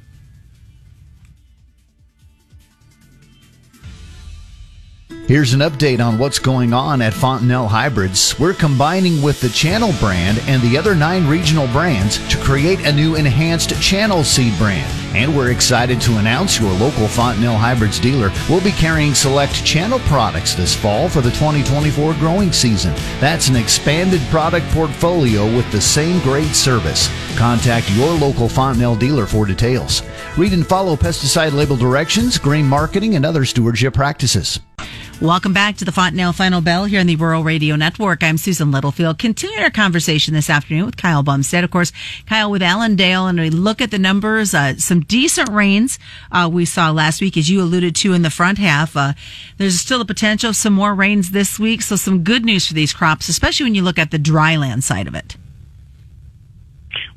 Here's 5.30 5.54
an 5.54 5.60
update 5.60 6.04
on 6.04 6.18
what's 6.18 6.40
going 6.40 6.72
on 6.72 7.00
at 7.00 7.14
Fontanelle 7.14 7.68
Hybrids. 7.68 8.36
We're 8.36 8.52
combining 8.52 9.22
with 9.22 9.40
the 9.40 9.48
Channel 9.48 9.92
brand 10.00 10.40
and 10.48 10.60
the 10.60 10.76
other 10.76 10.96
nine 10.96 11.24
regional 11.28 11.68
brands 11.68 12.18
to 12.30 12.36
create 12.38 12.80
a 12.80 12.92
new 12.92 13.14
enhanced 13.14 13.80
Channel 13.80 14.24
Seed 14.24 14.58
brand. 14.58 14.92
And 15.16 15.36
we're 15.36 15.52
excited 15.52 16.00
to 16.00 16.16
announce 16.16 16.58
your 16.58 16.72
local 16.72 17.06
Fontanelle 17.06 17.56
Hybrids 17.56 18.00
dealer 18.00 18.32
will 18.48 18.60
be 18.60 18.72
carrying 18.72 19.14
select 19.14 19.64
Channel 19.64 20.00
products 20.00 20.54
this 20.54 20.74
fall 20.74 21.08
for 21.08 21.20
the 21.20 21.30
2024 21.30 22.14
growing 22.14 22.50
season. 22.50 22.92
That's 23.20 23.46
an 23.46 23.54
expanded 23.54 24.22
product 24.30 24.66
portfolio 24.70 25.44
with 25.44 25.70
the 25.70 25.80
same 25.80 26.18
great 26.24 26.56
service. 26.56 27.08
Contact 27.38 27.88
your 27.92 28.12
local 28.14 28.48
Fontanelle 28.48 28.96
dealer 28.96 29.26
for 29.26 29.46
details. 29.46 30.02
Read 30.36 30.54
and 30.54 30.66
follow 30.66 30.96
pesticide 30.96 31.52
label 31.52 31.76
directions, 31.76 32.36
grain 32.36 32.66
marketing, 32.66 33.14
and 33.14 33.24
other 33.24 33.44
stewardship 33.44 33.94
practices. 33.94 34.58
Welcome 35.20 35.52
back 35.52 35.76
to 35.76 35.84
the 35.84 35.92
Fontanelle 35.92 36.32
Final 36.32 36.62
Bell 36.62 36.86
here 36.86 36.98
on 36.98 37.06
the 37.06 37.14
Rural 37.14 37.44
Radio 37.44 37.76
Network. 37.76 38.24
I'm 38.24 38.38
Susan 38.38 38.70
Littlefield. 38.70 39.18
Continuing 39.18 39.62
our 39.62 39.70
conversation 39.70 40.32
this 40.32 40.48
afternoon 40.48 40.86
with 40.86 40.96
Kyle 40.96 41.22
Bumsted. 41.22 41.62
Of 41.62 41.70
course, 41.70 41.92
Kyle 42.24 42.50
with 42.50 42.62
Allendale, 42.62 43.26
and 43.26 43.38
we 43.38 43.50
look 43.50 43.82
at 43.82 43.90
the 43.90 43.98
numbers. 43.98 44.54
Uh, 44.54 44.78
some 44.78 45.00
decent 45.00 45.50
rains 45.50 45.98
uh, 46.32 46.48
we 46.50 46.64
saw 46.64 46.90
last 46.90 47.20
week, 47.20 47.36
as 47.36 47.50
you 47.50 47.60
alluded 47.60 47.94
to 47.96 48.14
in 48.14 48.22
the 48.22 48.30
front 48.30 48.56
half. 48.56 48.96
Uh, 48.96 49.12
there's 49.58 49.78
still 49.78 50.00
a 50.00 50.06
potential 50.06 50.48
of 50.48 50.56
some 50.56 50.72
more 50.72 50.94
rains 50.94 51.32
this 51.32 51.58
week, 51.58 51.82
so 51.82 51.96
some 51.96 52.24
good 52.24 52.46
news 52.46 52.66
for 52.66 52.72
these 52.72 52.94
crops, 52.94 53.28
especially 53.28 53.64
when 53.64 53.74
you 53.74 53.82
look 53.82 53.98
at 53.98 54.12
the 54.12 54.18
dryland 54.18 54.82
side 54.84 55.06
of 55.06 55.14
it. 55.14 55.36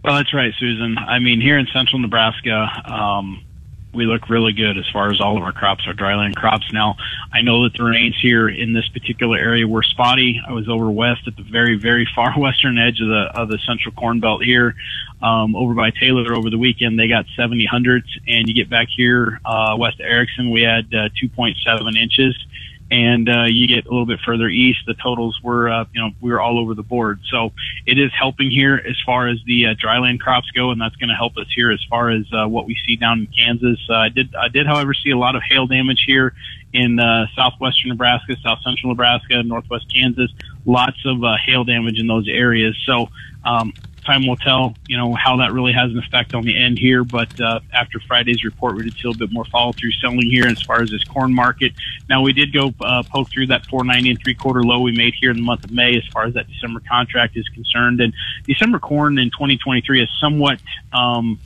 Well, 0.03 0.15
that's 0.17 0.33
right, 0.33 0.53
Susan. 0.59 0.97
I 0.97 1.19
mean, 1.19 1.39
here 1.39 1.57
in 1.57 1.67
central 1.67 1.99
Nebraska, 1.99 2.67
um, 2.83 3.45
we 3.93 4.05
look 4.05 4.29
really 4.29 4.53
good 4.53 4.77
as 4.77 4.85
far 4.91 5.11
as 5.11 5.21
all 5.21 5.37
of 5.37 5.43
our 5.43 5.51
crops, 5.51 5.83
our 5.87 5.93
dryland 5.93 6.35
crops. 6.35 6.65
Now, 6.73 6.95
I 7.31 7.41
know 7.41 7.63
that 7.63 7.73
the 7.77 7.83
rains 7.83 8.15
here 8.21 8.49
in 8.49 8.73
this 8.73 8.87
particular 8.89 9.37
area 9.37 9.67
were 9.67 9.83
spotty. 9.83 10.41
I 10.47 10.51
was 10.53 10.67
over 10.67 10.89
west 10.89 11.21
at 11.27 11.35
the 11.35 11.43
very, 11.43 11.77
very 11.77 12.07
far 12.15 12.33
western 12.37 12.77
edge 12.77 12.99
of 13.01 13.07
the 13.07 13.31
of 13.35 13.49
the 13.49 13.59
central 13.67 13.93
corn 13.93 14.19
belt 14.19 14.43
here, 14.43 14.75
um, 15.21 15.55
over 15.55 15.73
by 15.73 15.91
Taylor 15.91 16.33
over 16.33 16.49
the 16.49 16.57
weekend. 16.57 16.99
They 16.99 17.07
got 17.07 17.25
70 17.35 17.65
hundredths, 17.65 18.17
and 18.27 18.47
you 18.47 18.53
get 18.53 18.69
back 18.69 18.87
here 18.95 19.39
uh, 19.45 19.75
west 19.77 19.99
of 19.99 20.05
Ericson, 20.05 20.51
we 20.51 20.61
had 20.61 20.85
uh, 20.93 21.09
2.7 21.21 21.95
inches 21.95 22.35
and 22.93 23.27
uh, 23.27 23.45
you 23.45 23.67
get 23.67 23.87
a 23.87 23.89
little 23.89 24.05
bit 24.05 24.19
further 24.23 24.47
east, 24.47 24.81
the 24.85 24.93
totals 24.93 25.39
were, 25.41 25.67
uh, 25.67 25.85
you 25.93 25.99
know, 25.99 26.11
we 26.21 26.29
were 26.31 26.39
all 26.39 26.59
over 26.59 26.75
the 26.75 26.83
board. 26.83 27.21
So 27.31 27.51
it 27.87 27.97
is 27.97 28.11
helping 28.13 28.51
here 28.51 28.75
as 28.87 28.95
far 29.03 29.27
as 29.27 29.39
the 29.47 29.65
uh, 29.65 29.73
dryland 29.73 30.19
crops 30.19 30.51
go, 30.51 30.69
and 30.69 30.79
that's 30.79 30.95
going 30.97 31.09
to 31.09 31.15
help 31.15 31.35
us 31.37 31.47
here 31.55 31.71
as 31.71 31.83
far 31.89 32.11
as 32.11 32.23
uh, 32.31 32.47
what 32.47 32.67
we 32.67 32.77
see 32.85 32.95
down 32.95 33.21
in 33.21 33.27
Kansas. 33.27 33.79
Uh, 33.89 33.95
I 33.95 34.09
did, 34.09 34.35
I 34.35 34.47
did, 34.47 34.67
however, 34.67 34.93
see 34.93 35.09
a 35.09 35.17
lot 35.17 35.35
of 35.35 35.41
hail 35.41 35.65
damage 35.65 36.03
here 36.05 36.35
in 36.71 36.99
uh, 36.99 37.25
southwestern 37.35 37.89
Nebraska, 37.89 38.35
south 38.43 38.59
central 38.61 38.91
Nebraska, 38.91 39.41
northwest 39.41 39.91
Kansas. 39.91 40.29
Lots 40.63 41.03
of 41.03 41.23
uh, 41.23 41.35
hail 41.43 41.63
damage 41.63 41.99
in 41.99 42.05
those 42.05 42.27
areas. 42.27 42.79
So 42.85 43.09
um, 43.43 43.73
time 44.03 44.27
will 44.27 44.35
tell, 44.35 44.75
you 44.87 44.97
know, 44.97 45.13
how 45.13 45.37
that 45.37 45.51
really 45.53 45.73
has 45.73 45.91
an 45.91 45.97
effect 45.97 46.33
on 46.33 46.43
the 46.43 46.57
end 46.57 46.77
here. 46.77 47.03
But 47.03 47.39
uh, 47.39 47.59
after 47.73 47.99
Friday's 47.99 48.43
report, 48.43 48.75
we 48.75 48.83
did 48.83 48.93
see 48.93 49.01
a 49.05 49.07
little 49.07 49.27
bit 49.27 49.33
more 49.33 49.45
follow 49.45 49.71
through 49.73 49.91
selling 49.93 50.29
here 50.29 50.45
as 50.45 50.61
far 50.61 50.81
as 50.81 50.89
this 50.89 51.03
corn 51.03 51.33
market. 51.33 51.73
Now 52.09 52.21
we 52.21 52.33
did 52.33 52.53
go 52.53 52.73
uh, 52.81 53.03
poke 53.03 53.29
through 53.29 53.47
that 53.47 53.65
490 53.67 54.11
and 54.11 54.19
three 54.23 54.35
quarter 54.35 54.63
low 54.63 54.81
we 54.81 54.91
made 54.91 55.13
here 55.19 55.31
in 55.31 55.37
the 55.37 55.43
month 55.43 55.63
of 55.63 55.71
May 55.71 55.97
as 55.97 56.05
far 56.11 56.25
as 56.25 56.33
that 56.35 56.47
December 56.47 56.81
contract 56.87 57.37
is 57.37 57.47
concerned. 57.49 58.01
And 58.01 58.13
December 58.45 58.79
corn 58.79 59.17
in 59.17 59.29
2023 59.31 60.03
is 60.03 60.09
somewhat 60.19 60.59
um, 60.91 61.39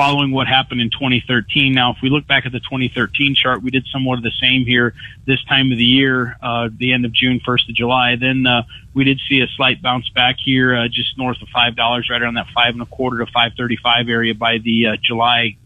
following 0.00 0.30
what 0.30 0.46
happened 0.46 0.80
in 0.80 0.88
2013. 0.88 1.74
Now, 1.74 1.90
if 1.90 1.98
we 2.02 2.08
look 2.08 2.26
back 2.26 2.46
at 2.46 2.52
the 2.52 2.60
2013 2.60 3.34
chart, 3.34 3.62
we 3.62 3.70
did 3.70 3.84
somewhat 3.92 4.16
of 4.16 4.22
the 4.22 4.32
same 4.40 4.64
here 4.64 4.94
this 5.26 5.44
time 5.44 5.70
of 5.70 5.76
the 5.76 5.84
year, 5.84 6.38
uh, 6.42 6.70
the 6.74 6.94
end 6.94 7.04
of 7.04 7.12
June, 7.12 7.38
1st 7.46 7.68
of 7.68 7.74
July. 7.74 8.16
Then, 8.16 8.46
uh, 8.46 8.62
we 8.94 9.04
did 9.04 9.20
see 9.28 9.42
a 9.42 9.46
slight 9.58 9.82
bounce 9.82 10.08
back 10.08 10.36
here, 10.42 10.74
uh, 10.74 10.88
just 10.88 11.18
north 11.18 11.36
of 11.42 11.48
$5, 11.48 12.08
right 12.08 12.22
around 12.22 12.32
that 12.34 12.46
five 12.54 12.72
and 12.72 12.80
a 12.80 12.86
quarter 12.86 13.18
to 13.18 13.26
535 13.26 14.08
area 14.08 14.34
by 14.34 14.56
the, 14.56 14.86
uh, 14.86 14.96
July, 15.02 15.58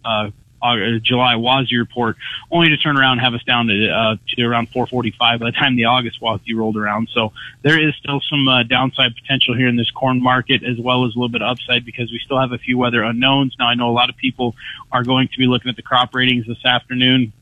uh, 0.64 0.98
July 1.02 1.34
WASDE 1.34 1.78
report, 1.78 2.16
only 2.50 2.70
to 2.70 2.76
turn 2.76 2.96
around 2.96 3.12
and 3.12 3.20
have 3.20 3.34
us 3.34 3.44
down 3.44 3.66
to, 3.66 3.88
uh, 3.90 4.16
to 4.28 4.42
around 4.42 4.70
445 4.70 5.40
by 5.40 5.46
the 5.46 5.52
time 5.52 5.76
the 5.76 5.84
August 5.84 6.20
WASDE 6.20 6.56
rolled 6.56 6.76
around. 6.76 7.08
So 7.12 7.32
there 7.62 7.80
is 7.80 7.94
still 7.96 8.20
some 8.28 8.48
uh, 8.48 8.62
downside 8.62 9.14
potential 9.14 9.54
here 9.54 9.68
in 9.68 9.76
this 9.76 9.90
corn 9.90 10.22
market 10.22 10.64
as 10.64 10.78
well 10.78 11.04
as 11.04 11.14
a 11.14 11.18
little 11.18 11.28
bit 11.28 11.42
of 11.42 11.50
upside 11.50 11.84
because 11.84 12.10
we 12.10 12.18
still 12.24 12.40
have 12.40 12.52
a 12.52 12.58
few 12.58 12.78
weather 12.78 13.02
unknowns. 13.02 13.54
Now 13.58 13.68
I 13.68 13.74
know 13.74 13.90
a 13.90 13.92
lot 13.92 14.08
of 14.08 14.16
people 14.16 14.56
are 14.90 15.04
going 15.04 15.28
to 15.28 15.38
be 15.38 15.46
looking 15.46 15.68
at 15.68 15.76
the 15.76 15.82
crop 15.82 16.14
ratings 16.14 16.46
this 16.46 16.64
afternoon. 16.64 17.32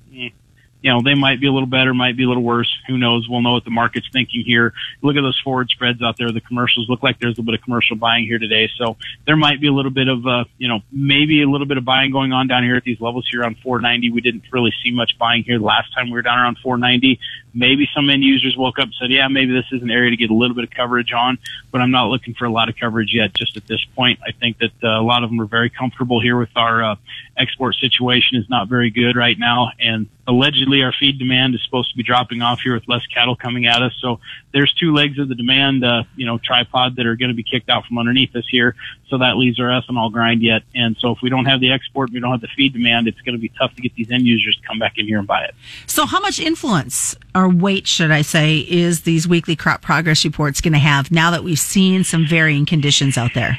You 0.83 0.91
know, 0.91 1.01
they 1.03 1.15
might 1.15 1.41
be 1.41 1.47
a 1.47 1.53
little 1.53 1.69
better, 1.69 1.95
might 1.95 2.17
be 2.17 2.25
a 2.25 2.29
little 2.29 2.43
worse. 2.43 2.69
Who 2.89 2.99
knows? 2.99 3.29
We'll 3.29 3.41
know 3.41 3.53
what 3.53 3.65
the 3.65 3.71
market's 3.71 4.09
thinking 4.13 4.43
here. 4.45 4.73
Look 5.01 5.17
at 5.17 5.23
those 5.23 5.41
forward 5.43 5.71
spreads 5.71 6.03
out 6.03 6.17
there. 6.19 6.31
The 6.33 6.41
commercials 6.41 6.89
look 6.89 7.03
like 7.03 7.21
there's 7.21 7.39
a 7.39 7.41
little 7.41 7.45
bit 7.45 7.55
of 7.55 7.63
commercial 7.63 7.97
buying 7.97 8.27
here 8.27 8.39
today. 8.39 8.69
So 8.77 8.97
there 9.25 9.37
might 9.37 9.61
be 9.61 9.69
a 9.69 9.73
little 9.73 9.93
bit 9.93 10.09
of, 10.09 10.27
uh, 10.27 10.45
you 10.59 10.69
know, 10.69 10.81
maybe 10.91 11.43
a 11.43 11.49
little 11.49 11.67
bit 11.67 11.79
of 11.79 11.85
buying 11.85 12.11
going 12.11 12.33
on 12.33 12.49
down 12.49 12.65
here 12.65 12.77
at 12.77 12.83
these 12.83 13.01
levels 13.01 13.29
here 13.31 13.45
on 13.45 13.55
490. 13.63 14.11
We 14.11 14.21
didn't 14.21 14.45
really 14.51 14.73
see 14.83 14.91
much 14.91 15.17
buying 15.19 15.45
here 15.45 15.59
last 15.59 15.95
time 15.95 16.07
we 16.07 16.15
were 16.15 16.23
down 16.23 16.39
around 16.39 16.59
490. 16.63 17.21
Maybe 17.55 17.87
some 17.95 18.11
end 18.11 18.25
users 18.25 18.57
woke 18.57 18.79
up 18.79 18.85
and 18.85 18.95
said, 18.99 19.11
yeah, 19.11 19.29
maybe 19.29 19.53
this 19.53 19.67
is 19.73 19.83
an 19.83 19.91
area 19.91 20.11
to 20.11 20.17
get 20.17 20.31
a 20.31 20.35
little 20.35 20.55
bit 20.55 20.65
of 20.65 20.71
coverage 20.71 21.13
on, 21.13 21.39
but 21.71 21.81
I'm 21.81 21.91
not 21.91 22.07
looking 22.07 22.35
for 22.35 22.47
a 22.47 22.51
lot 22.51 22.69
of 22.69 22.77
coverage 22.77 23.13
yet 23.13 23.35
just 23.35 23.57
at 23.57 23.67
this 23.67 23.85
point. 23.95 24.21
I 24.27 24.33
think 24.33 24.59
that 24.59 24.73
uh, 24.83 25.01
a 25.01 25.05
lot 25.05 25.23
of 25.23 25.31
them 25.31 25.41
are 25.41 25.47
very 25.47 25.71
comfortable 25.71 26.21
here 26.21 26.39
with 26.39 26.49
our 26.57 26.83
uh, 26.83 26.97
export 27.37 27.77
situation 27.77 28.39
is 28.39 28.49
not 28.49 28.69
very 28.69 28.91
good 28.91 29.17
right 29.17 29.39
now. 29.39 29.71
And 29.79 30.09
allegedly 30.27 30.72
our 30.81 30.95
feed 30.99 31.19
demand 31.19 31.55
is 31.55 31.63
supposed 31.63 31.91
to 31.91 31.97
be 31.97 32.03
dropping 32.03 32.41
off 32.41 32.61
here 32.63 32.73
with 32.73 32.89
less 32.89 33.07
cattle 33.09 33.37
coming 33.37 33.67
at 33.67 33.83
us. 33.83 33.93
So 34.01 34.21
there's 34.53 34.73
two 34.73 34.95
legs 34.95 35.19
of 35.19 35.29
the 35.29 35.35
demand, 35.35 35.85
uh, 35.85 36.05
you 36.17 36.25
know, 36.25 36.39
tripod 36.39 36.97
that 36.97 37.05
are 37.05 37.17
going 37.17 37.29
to 37.29 37.35
be 37.35 37.43
kicked 37.43 37.69
out 37.69 37.85
from 37.85 37.99
underneath 37.99 38.35
us 38.35 38.47
here. 38.51 38.75
So 39.09 39.19
that 39.19 39.37
leaves 39.37 39.61
our 39.61 39.67
ethanol 39.67 40.11
grind 40.11 40.41
yet. 40.43 40.63
And 40.75 40.97
so 40.99 41.11
if 41.11 41.19
we 41.23 41.29
don't 41.29 41.45
have 41.45 41.61
the 41.61 41.71
export, 41.71 42.11
we 42.11 42.21
don't 42.21 42.31
have 42.31 42.41
the 42.41 42.49
feed 42.57 42.73
demand, 42.73 43.09
it's 43.09 43.21
going 43.21 43.35
to 43.35 43.41
be 43.41 43.51
tough 43.59 43.75
to 43.75 43.83
get 43.83 43.95
these 43.95 44.11
end 44.11 44.25
users 44.25 44.57
to 44.57 44.67
come 44.67 44.79
back 44.79 44.97
in 44.97 45.07
here 45.07 45.19
and 45.19 45.27
buy 45.27 45.43
it. 45.45 45.55
So 45.87 46.07
how 46.07 46.21
much 46.21 46.41
influence 46.41 47.15
or 47.35 47.51
weight, 47.51 47.87
should 47.87 48.11
I 48.11 48.23
say, 48.23 48.59
is 48.61 49.03
these 49.03 49.29
weekly 49.29 49.57
crop 49.57 49.83
progress 49.83 50.25
reports 50.25 50.63
going 50.63 50.73
to 50.73 50.79
have 50.79 51.11
now 51.11 51.31
that 51.33 51.45
we've 51.45 51.59
seen 51.59 52.05
some 52.05 52.27
varying 52.27 52.65
conditions 52.65 53.19
out 53.19 53.33
there? 53.35 53.59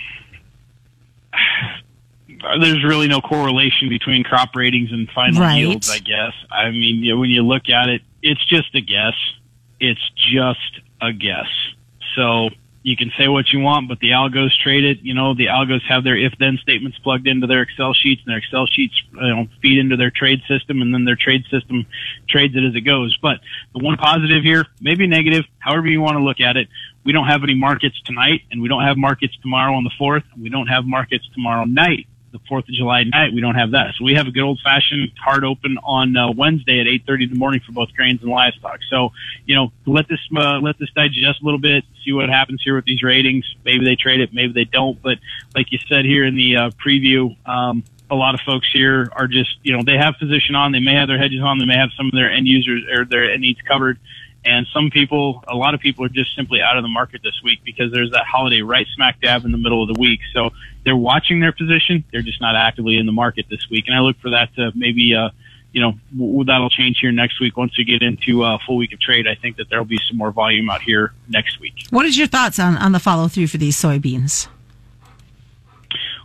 There's 2.59 2.83
really 2.83 3.07
no 3.07 3.21
correlation 3.21 3.89
between 3.89 4.23
crop 4.23 4.55
ratings 4.55 4.91
and 4.91 5.09
final 5.09 5.41
right. 5.41 5.57
yields, 5.57 5.89
I 5.89 5.99
guess. 5.99 6.33
I 6.51 6.71
mean, 6.71 7.03
you 7.03 7.13
know, 7.13 7.19
when 7.19 7.29
you 7.29 7.43
look 7.43 7.69
at 7.69 7.89
it, 7.89 8.01
it's 8.21 8.43
just 8.45 8.73
a 8.75 8.81
guess. 8.81 9.15
It's 9.79 10.01
just 10.31 10.81
a 11.01 11.11
guess. 11.13 11.49
So 12.15 12.49
you 12.83 12.97
can 12.97 13.11
say 13.17 13.27
what 13.27 13.49
you 13.51 13.59
want, 13.59 13.87
but 13.87 13.99
the 13.99 14.11
algos 14.11 14.51
trade 14.61 14.83
it. 14.83 14.99
You 15.01 15.13
know, 15.13 15.33
the 15.33 15.47
algos 15.47 15.81
have 15.87 16.03
their 16.03 16.17
if-then 16.17 16.59
statements 16.61 16.97
plugged 16.99 17.27
into 17.27 17.47
their 17.47 17.61
Excel 17.61 17.93
sheets, 17.93 18.21
and 18.25 18.31
their 18.31 18.39
Excel 18.39 18.67
sheets 18.67 18.93
you 19.13 19.35
know, 19.35 19.47
feed 19.61 19.79
into 19.79 19.95
their 19.95 20.11
trade 20.11 20.41
system, 20.47 20.81
and 20.81 20.93
then 20.93 21.05
their 21.05 21.15
trade 21.15 21.43
system 21.49 21.85
trades 22.27 22.55
it 22.55 22.63
as 22.63 22.75
it 22.75 22.81
goes. 22.81 23.17
But 23.21 23.39
the 23.73 23.83
one 23.83 23.97
positive 23.97 24.43
here, 24.43 24.65
maybe 24.81 25.07
negative, 25.07 25.45
however 25.59 25.87
you 25.87 26.01
want 26.01 26.17
to 26.17 26.23
look 26.23 26.41
at 26.41 26.57
it, 26.57 26.67
we 27.05 27.13
don't 27.13 27.27
have 27.27 27.43
any 27.43 27.55
markets 27.55 27.99
tonight, 28.05 28.41
and 28.51 28.61
we 28.61 28.67
don't 28.67 28.83
have 28.83 28.97
markets 28.97 29.35
tomorrow 29.41 29.75
on 29.75 29.83
the 29.83 29.91
fourth, 29.97 30.23
and 30.33 30.43
we 30.43 30.49
don't 30.49 30.67
have 30.67 30.85
markets 30.85 31.27
tomorrow 31.33 31.63
night 31.65 32.07
the 32.33 32.39
Fourth 32.49 32.67
of 32.67 32.73
July 32.73 33.03
night, 33.03 33.31
we 33.31 33.39
don't 33.39 33.55
have 33.55 33.71
that. 33.71 33.93
So 33.97 34.03
we 34.03 34.15
have 34.15 34.27
a 34.27 34.31
good 34.31 34.41
old 34.41 34.59
fashioned 34.63 35.11
hard 35.23 35.45
open 35.45 35.77
on 35.83 36.17
uh, 36.17 36.31
Wednesday 36.31 36.81
at 36.81 36.87
8:30 36.87 37.23
in 37.23 37.29
the 37.29 37.35
morning 37.37 37.61
for 37.65 37.71
both 37.71 37.93
grains 37.93 38.21
and 38.21 38.29
livestock. 38.29 38.79
So 38.89 39.11
you 39.45 39.55
know, 39.55 39.71
let 39.85 40.07
this 40.07 40.19
uh, 40.35 40.59
let 40.59 40.77
this 40.79 40.89
digest 40.95 41.41
a 41.41 41.45
little 41.45 41.59
bit, 41.59 41.85
see 42.03 42.11
what 42.11 42.29
happens 42.29 42.61
here 42.63 42.75
with 42.75 42.85
these 42.85 43.03
ratings. 43.03 43.45
Maybe 43.63 43.85
they 43.85 43.95
trade 43.95 44.19
it, 44.19 44.33
maybe 44.33 44.51
they 44.51 44.65
don't. 44.65 45.01
But 45.01 45.19
like 45.55 45.71
you 45.71 45.79
said 45.87 46.05
here 46.05 46.25
in 46.25 46.35
the 46.35 46.57
uh, 46.57 46.69
preview, 46.71 47.37
um, 47.47 47.83
a 48.09 48.15
lot 48.15 48.33
of 48.33 48.41
folks 48.41 48.67
here 48.73 49.09
are 49.15 49.27
just 49.27 49.57
you 49.61 49.77
know 49.77 49.83
they 49.85 49.97
have 49.97 50.15
position 50.19 50.55
on, 50.55 50.71
they 50.71 50.79
may 50.79 50.95
have 50.95 51.07
their 51.07 51.19
hedges 51.19 51.41
on, 51.41 51.59
they 51.59 51.65
may 51.65 51.77
have 51.77 51.91
some 51.95 52.07
of 52.07 52.13
their 52.13 52.31
end 52.31 52.47
users 52.47 52.83
or 52.91 53.05
their 53.05 53.37
needs 53.37 53.61
covered. 53.61 53.99
And 54.45 54.67
some 54.73 54.89
people, 54.89 55.41
a 55.47 55.55
lot 55.55 55.73
of 55.73 55.79
people 55.79 56.03
are 56.03 56.09
just 56.09 56.35
simply 56.35 56.61
out 56.61 56.75
of 56.75 56.83
the 56.83 56.89
market 56.89 57.21
this 57.23 57.39
week 57.43 57.59
because 57.63 57.93
there's 57.93 58.11
that 58.11 58.25
holiday 58.25 58.61
right 58.61 58.85
smack 58.93 59.21
dab 59.21 59.45
in 59.45 59.53
the 59.53 59.57
middle 59.57 59.81
of 59.81 59.93
the 59.93 59.97
week. 59.97 60.19
So 60.33 60.51
they're 60.83 60.95
watching 60.95 61.39
their 61.39 61.51
position. 61.51 62.03
They're 62.11 62.21
just 62.21 62.41
not 62.41 62.55
actively 62.55 62.97
in 62.97 63.05
the 63.05 63.11
market 63.11 63.45
this 63.49 63.69
week. 63.69 63.85
And 63.87 63.95
I 63.95 63.99
look 64.01 64.17
for 64.19 64.31
that 64.31 64.53
to 64.55 64.71
maybe, 64.75 65.15
uh, 65.15 65.29
you 65.71 65.81
know, 65.81 65.93
w- 66.15 66.43
that'll 66.43 66.69
change 66.69 66.99
here 66.99 67.11
next 67.11 67.39
week. 67.39 67.57
Once 67.57 67.77
we 67.77 67.83
get 67.83 68.01
into 68.01 68.43
a 68.43 68.59
full 68.65 68.77
week 68.77 68.93
of 68.93 68.99
trade, 68.99 69.27
I 69.27 69.35
think 69.35 69.57
that 69.57 69.69
there'll 69.69 69.85
be 69.85 69.99
some 70.07 70.17
more 70.17 70.31
volume 70.31 70.69
out 70.69 70.81
here 70.81 71.13
next 71.29 71.59
week. 71.59 71.85
What 71.89 72.05
is 72.05 72.17
your 72.17 72.27
thoughts 72.27 72.59
on, 72.59 72.77
on 72.77 72.91
the 72.91 72.99
follow 72.99 73.27
through 73.27 73.47
for 73.47 73.57
these 73.57 73.77
soybeans? 73.77 74.47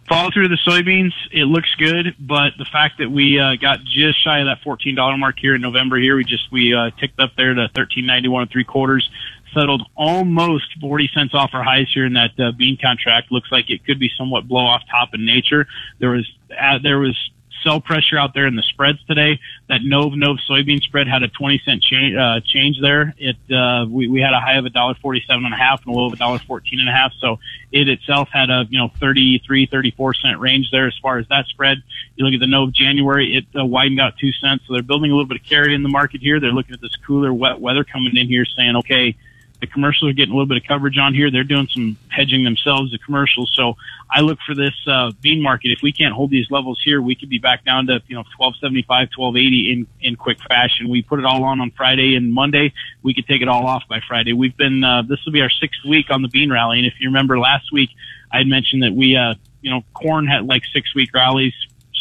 follow 0.08 0.30
through 0.30 0.48
the 0.48 0.58
soybeans, 0.66 1.12
it 1.30 1.44
looks 1.44 1.68
good, 1.76 2.16
but 2.18 2.52
the 2.56 2.64
fact 2.64 2.98
that 2.98 3.10
we 3.10 3.38
uh, 3.38 3.56
got 3.56 3.80
just 3.84 4.22
shy 4.24 4.40
of 4.40 4.46
that 4.46 4.62
fourteen 4.62 4.94
dollar 4.94 5.16
mark 5.16 5.38
here 5.38 5.54
in 5.54 5.60
November, 5.60 5.98
here 5.98 6.16
we 6.16 6.24
just 6.24 6.50
we 6.50 6.74
uh, 6.74 6.90
ticked 6.98 7.20
up 7.20 7.32
there 7.36 7.54
to 7.54 7.68
thirteen 7.74 8.06
ninety 8.06 8.28
one 8.28 8.42
and 8.42 8.50
three 8.50 8.64
quarters, 8.64 9.08
settled 9.54 9.82
almost 9.96 10.66
forty 10.80 11.08
cents 11.14 11.34
off 11.34 11.50
our 11.52 11.62
highs 11.62 11.88
here 11.92 12.06
in 12.06 12.14
that 12.14 12.38
uh, 12.38 12.52
bean 12.52 12.78
contract. 12.80 13.30
Looks 13.32 13.50
like 13.50 13.70
it 13.70 13.84
could 13.84 13.98
be 13.98 14.10
somewhat 14.16 14.48
blow 14.48 14.66
off 14.66 14.82
top 14.90 15.14
in 15.14 15.24
nature. 15.24 15.66
There 15.98 16.10
was 16.10 16.30
uh, 16.50 16.78
there 16.82 16.98
was 16.98 17.16
sell 17.62 17.80
pressure 17.80 18.16
out 18.16 18.34
there 18.34 18.46
in 18.46 18.56
the 18.56 18.62
spreads 18.62 19.02
today. 19.04 19.40
That 19.68 19.80
Nove 19.80 20.14
Nove 20.14 20.38
soybean 20.48 20.80
spread 20.82 21.08
had 21.08 21.22
a 21.22 21.28
20 21.28 21.62
cent 21.64 21.82
change, 21.82 22.16
uh, 22.16 22.40
change 22.44 22.80
there. 22.80 23.14
It, 23.18 23.36
uh, 23.52 23.86
we, 23.88 24.08
we 24.08 24.20
had 24.20 24.32
a 24.32 24.40
high 24.40 24.56
of 24.56 24.64
a 24.64 24.70
dollar 24.70 24.94
47 24.94 25.44
and 25.44 25.52
a 25.52 25.56
half 25.56 25.84
and 25.84 25.94
a 25.94 25.98
low 25.98 26.06
of 26.06 26.12
a 26.12 26.16
dollar 26.16 26.38
14 26.38 26.80
and 26.80 26.88
a 26.88 26.92
half. 26.92 27.12
So 27.20 27.38
it 27.72 27.88
itself 27.88 28.28
had 28.32 28.50
a, 28.50 28.64
you 28.70 28.78
know, 28.78 28.90
33, 29.00 29.66
34 29.66 30.14
cent 30.14 30.38
range 30.38 30.70
there 30.70 30.86
as 30.86 30.96
far 31.02 31.18
as 31.18 31.26
that 31.28 31.46
spread. 31.46 31.78
You 32.16 32.24
look 32.24 32.34
at 32.34 32.40
the 32.40 32.46
Nove 32.46 32.72
January, 32.72 33.36
it 33.36 33.44
uh, 33.58 33.64
widened 33.64 34.00
out 34.00 34.14
two 34.18 34.32
cents. 34.32 34.64
So 34.66 34.74
they're 34.74 34.82
building 34.82 35.10
a 35.10 35.14
little 35.14 35.28
bit 35.28 35.40
of 35.40 35.46
carry 35.46 35.74
in 35.74 35.82
the 35.82 35.88
market 35.88 36.20
here. 36.20 36.40
They're 36.40 36.52
looking 36.52 36.74
at 36.74 36.80
this 36.80 36.96
cooler, 37.06 37.32
wet 37.32 37.60
weather 37.60 37.84
coming 37.84 38.16
in 38.16 38.28
here 38.28 38.44
saying, 38.44 38.76
okay, 38.76 39.16
the 39.60 39.66
commercials 39.66 40.10
are 40.10 40.14
getting 40.14 40.32
a 40.32 40.36
little 40.36 40.46
bit 40.46 40.56
of 40.56 40.64
coverage 40.64 40.98
on 40.98 41.14
here. 41.14 41.30
They're 41.30 41.44
doing 41.44 41.68
some 41.72 41.96
hedging 42.08 42.44
themselves, 42.44 42.92
the 42.92 42.98
commercials. 42.98 43.52
So 43.54 43.74
I 44.10 44.20
look 44.20 44.38
for 44.46 44.54
this 44.54 44.74
uh, 44.86 45.12
bean 45.20 45.42
market. 45.42 45.70
If 45.72 45.82
we 45.82 45.92
can't 45.92 46.14
hold 46.14 46.30
these 46.30 46.46
levels 46.50 46.80
here, 46.84 47.02
we 47.02 47.14
could 47.14 47.28
be 47.28 47.38
back 47.38 47.64
down 47.64 47.86
to 47.86 48.00
you 48.06 48.14
know 48.14 48.24
1275, 48.38 49.08
1280 49.16 49.72
in 49.72 49.86
in 50.00 50.16
quick 50.16 50.38
fashion. 50.48 50.88
We 50.88 51.02
put 51.02 51.18
it 51.18 51.24
all 51.24 51.44
on 51.44 51.60
on 51.60 51.72
Friday 51.72 52.14
and 52.14 52.32
Monday. 52.32 52.72
We 53.02 53.14
could 53.14 53.26
take 53.26 53.42
it 53.42 53.48
all 53.48 53.66
off 53.66 53.82
by 53.88 54.00
Friday. 54.06 54.32
We've 54.32 54.56
been 54.56 54.84
uh, 54.84 55.02
this 55.02 55.18
will 55.24 55.32
be 55.32 55.40
our 55.40 55.50
sixth 55.50 55.80
week 55.88 56.06
on 56.10 56.22
the 56.22 56.28
bean 56.28 56.52
rally, 56.52 56.78
and 56.78 56.86
if 56.86 56.94
you 57.00 57.08
remember 57.08 57.38
last 57.38 57.72
week, 57.72 57.90
I 58.32 58.38
had 58.38 58.46
mentioned 58.46 58.84
that 58.84 58.92
we 58.92 59.16
uh, 59.16 59.34
you 59.60 59.70
know 59.70 59.82
corn 59.92 60.26
had 60.26 60.46
like 60.46 60.62
six 60.72 60.94
week 60.94 61.10
rallies 61.12 61.54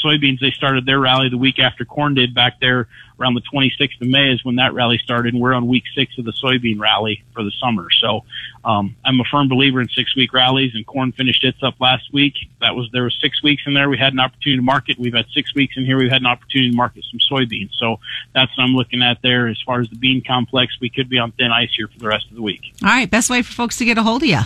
soybeans, 0.04 0.40
they 0.40 0.52
started 0.52 0.86
their 0.86 1.00
rally 1.00 1.30
the 1.30 1.38
week 1.38 1.60
after 1.60 1.86
corn 1.86 2.14
did 2.14 2.34
back 2.34 2.60
there 2.60 2.88
around 3.20 3.34
the 3.34 3.42
26th 3.42 4.00
of 4.00 4.08
May 4.08 4.32
is 4.32 4.44
when 4.46 4.58
that 4.58 4.74
rally 4.74 5.00
started. 5.00 5.34
And 5.34 5.42
we're 5.42 5.54
on 5.54 5.68
week 5.68 5.84
six 5.96 6.18
of 6.18 6.26
the 6.26 6.34
soybean 6.34 6.80
rally 6.80 7.24
for 7.34 7.44
the 7.44 7.52
summer. 7.60 7.88
So, 8.02 8.24
um, 8.64 8.96
I'm 9.04 9.20
a 9.20 9.24
firm 9.24 9.48
believer 9.50 9.82
in 9.82 9.90
six 9.90 10.16
week 10.16 10.34
rallies 10.34 10.74
and 10.76 10.86
corn 10.86 11.12
finished 11.12 11.44
its 11.44 11.64
up 11.64 11.76
last 11.80 12.14
week. 12.14 12.36
That 12.62 12.76
was, 12.76 12.90
there 12.92 13.04
was 13.04 13.18
six 13.22 13.42
weeks 13.42 13.64
in 13.66 13.74
there. 13.74 13.90
We 13.90 13.98
had 13.98 14.14
an 14.14 14.20
opportunity 14.20 14.58
to 14.58 14.64
market. 14.64 15.00
We've 15.00 15.14
had 15.14 15.26
six 15.34 15.54
weeks 15.56 15.76
in 15.78 15.86
here. 15.86 15.98
We've 15.98 16.12
had 16.12 16.22
an 16.22 16.28
opportunity 16.28 16.72
to 16.72 16.76
market 16.76 17.06
some 17.10 17.20
soybeans. 17.20 17.72
So 17.80 18.00
that's 18.34 18.56
what 18.58 18.64
I'm 18.64 18.76
looking 18.76 19.02
at 19.02 19.22
there. 19.22 19.48
As 19.48 19.62
far 19.66 19.80
as 19.80 19.90
the 19.90 19.96
bean 19.96 20.24
complex, 20.26 20.78
we 20.80 20.90
could 20.90 21.10
be 21.10 21.18
on 21.18 21.32
thin 21.32 21.52
ice 21.52 21.70
here 21.76 21.88
for 21.88 22.00
the 22.00 22.08
rest 22.08 22.28
of 22.30 22.36
the 22.36 22.42
week. 22.42 22.62
All 22.84 22.90
right. 22.90 23.10
Best 23.10 23.30
way 23.30 23.42
for 23.42 23.54
folks 23.54 23.78
to 23.78 23.86
get 23.86 23.98
a 23.98 24.04
hold 24.04 24.24
of 24.24 24.30
you. 24.30 24.42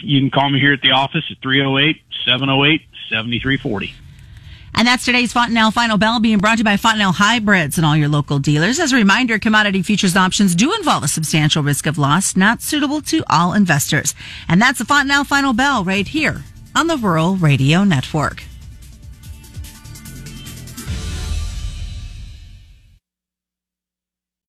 You 0.00 0.20
can 0.20 0.30
call 0.30 0.50
me 0.50 0.60
here 0.60 0.72
at 0.72 0.82
the 0.82 0.90
office 0.90 1.24
at 1.30 1.38
308 1.40 2.02
708 2.24 2.82
7340. 3.08 3.94
And 4.76 4.88
that's 4.88 5.04
today's 5.04 5.32
Fontanelle 5.32 5.70
Final 5.70 5.98
Bell 5.98 6.20
being 6.20 6.38
brought 6.38 6.54
to 6.54 6.58
you 6.58 6.64
by 6.64 6.76
Fontanelle 6.76 7.12
Hybrids 7.12 7.76
and 7.76 7.86
all 7.86 7.96
your 7.96 8.08
local 8.08 8.38
dealers. 8.38 8.80
As 8.80 8.92
a 8.92 8.96
reminder, 8.96 9.38
commodity 9.38 9.82
futures 9.82 10.16
options 10.16 10.54
do 10.54 10.74
involve 10.74 11.04
a 11.04 11.08
substantial 11.08 11.62
risk 11.62 11.86
of 11.86 11.98
loss, 11.98 12.36
not 12.36 12.62
suitable 12.62 13.00
to 13.02 13.22
all 13.30 13.52
investors. 13.52 14.14
And 14.48 14.60
that's 14.60 14.78
the 14.78 14.84
Fontanelle 14.84 15.24
Final 15.24 15.52
Bell 15.52 15.84
right 15.84 16.06
here 16.06 16.42
on 16.74 16.88
the 16.88 16.96
Rural 16.96 17.36
Radio 17.36 17.84
Network. 17.84 18.44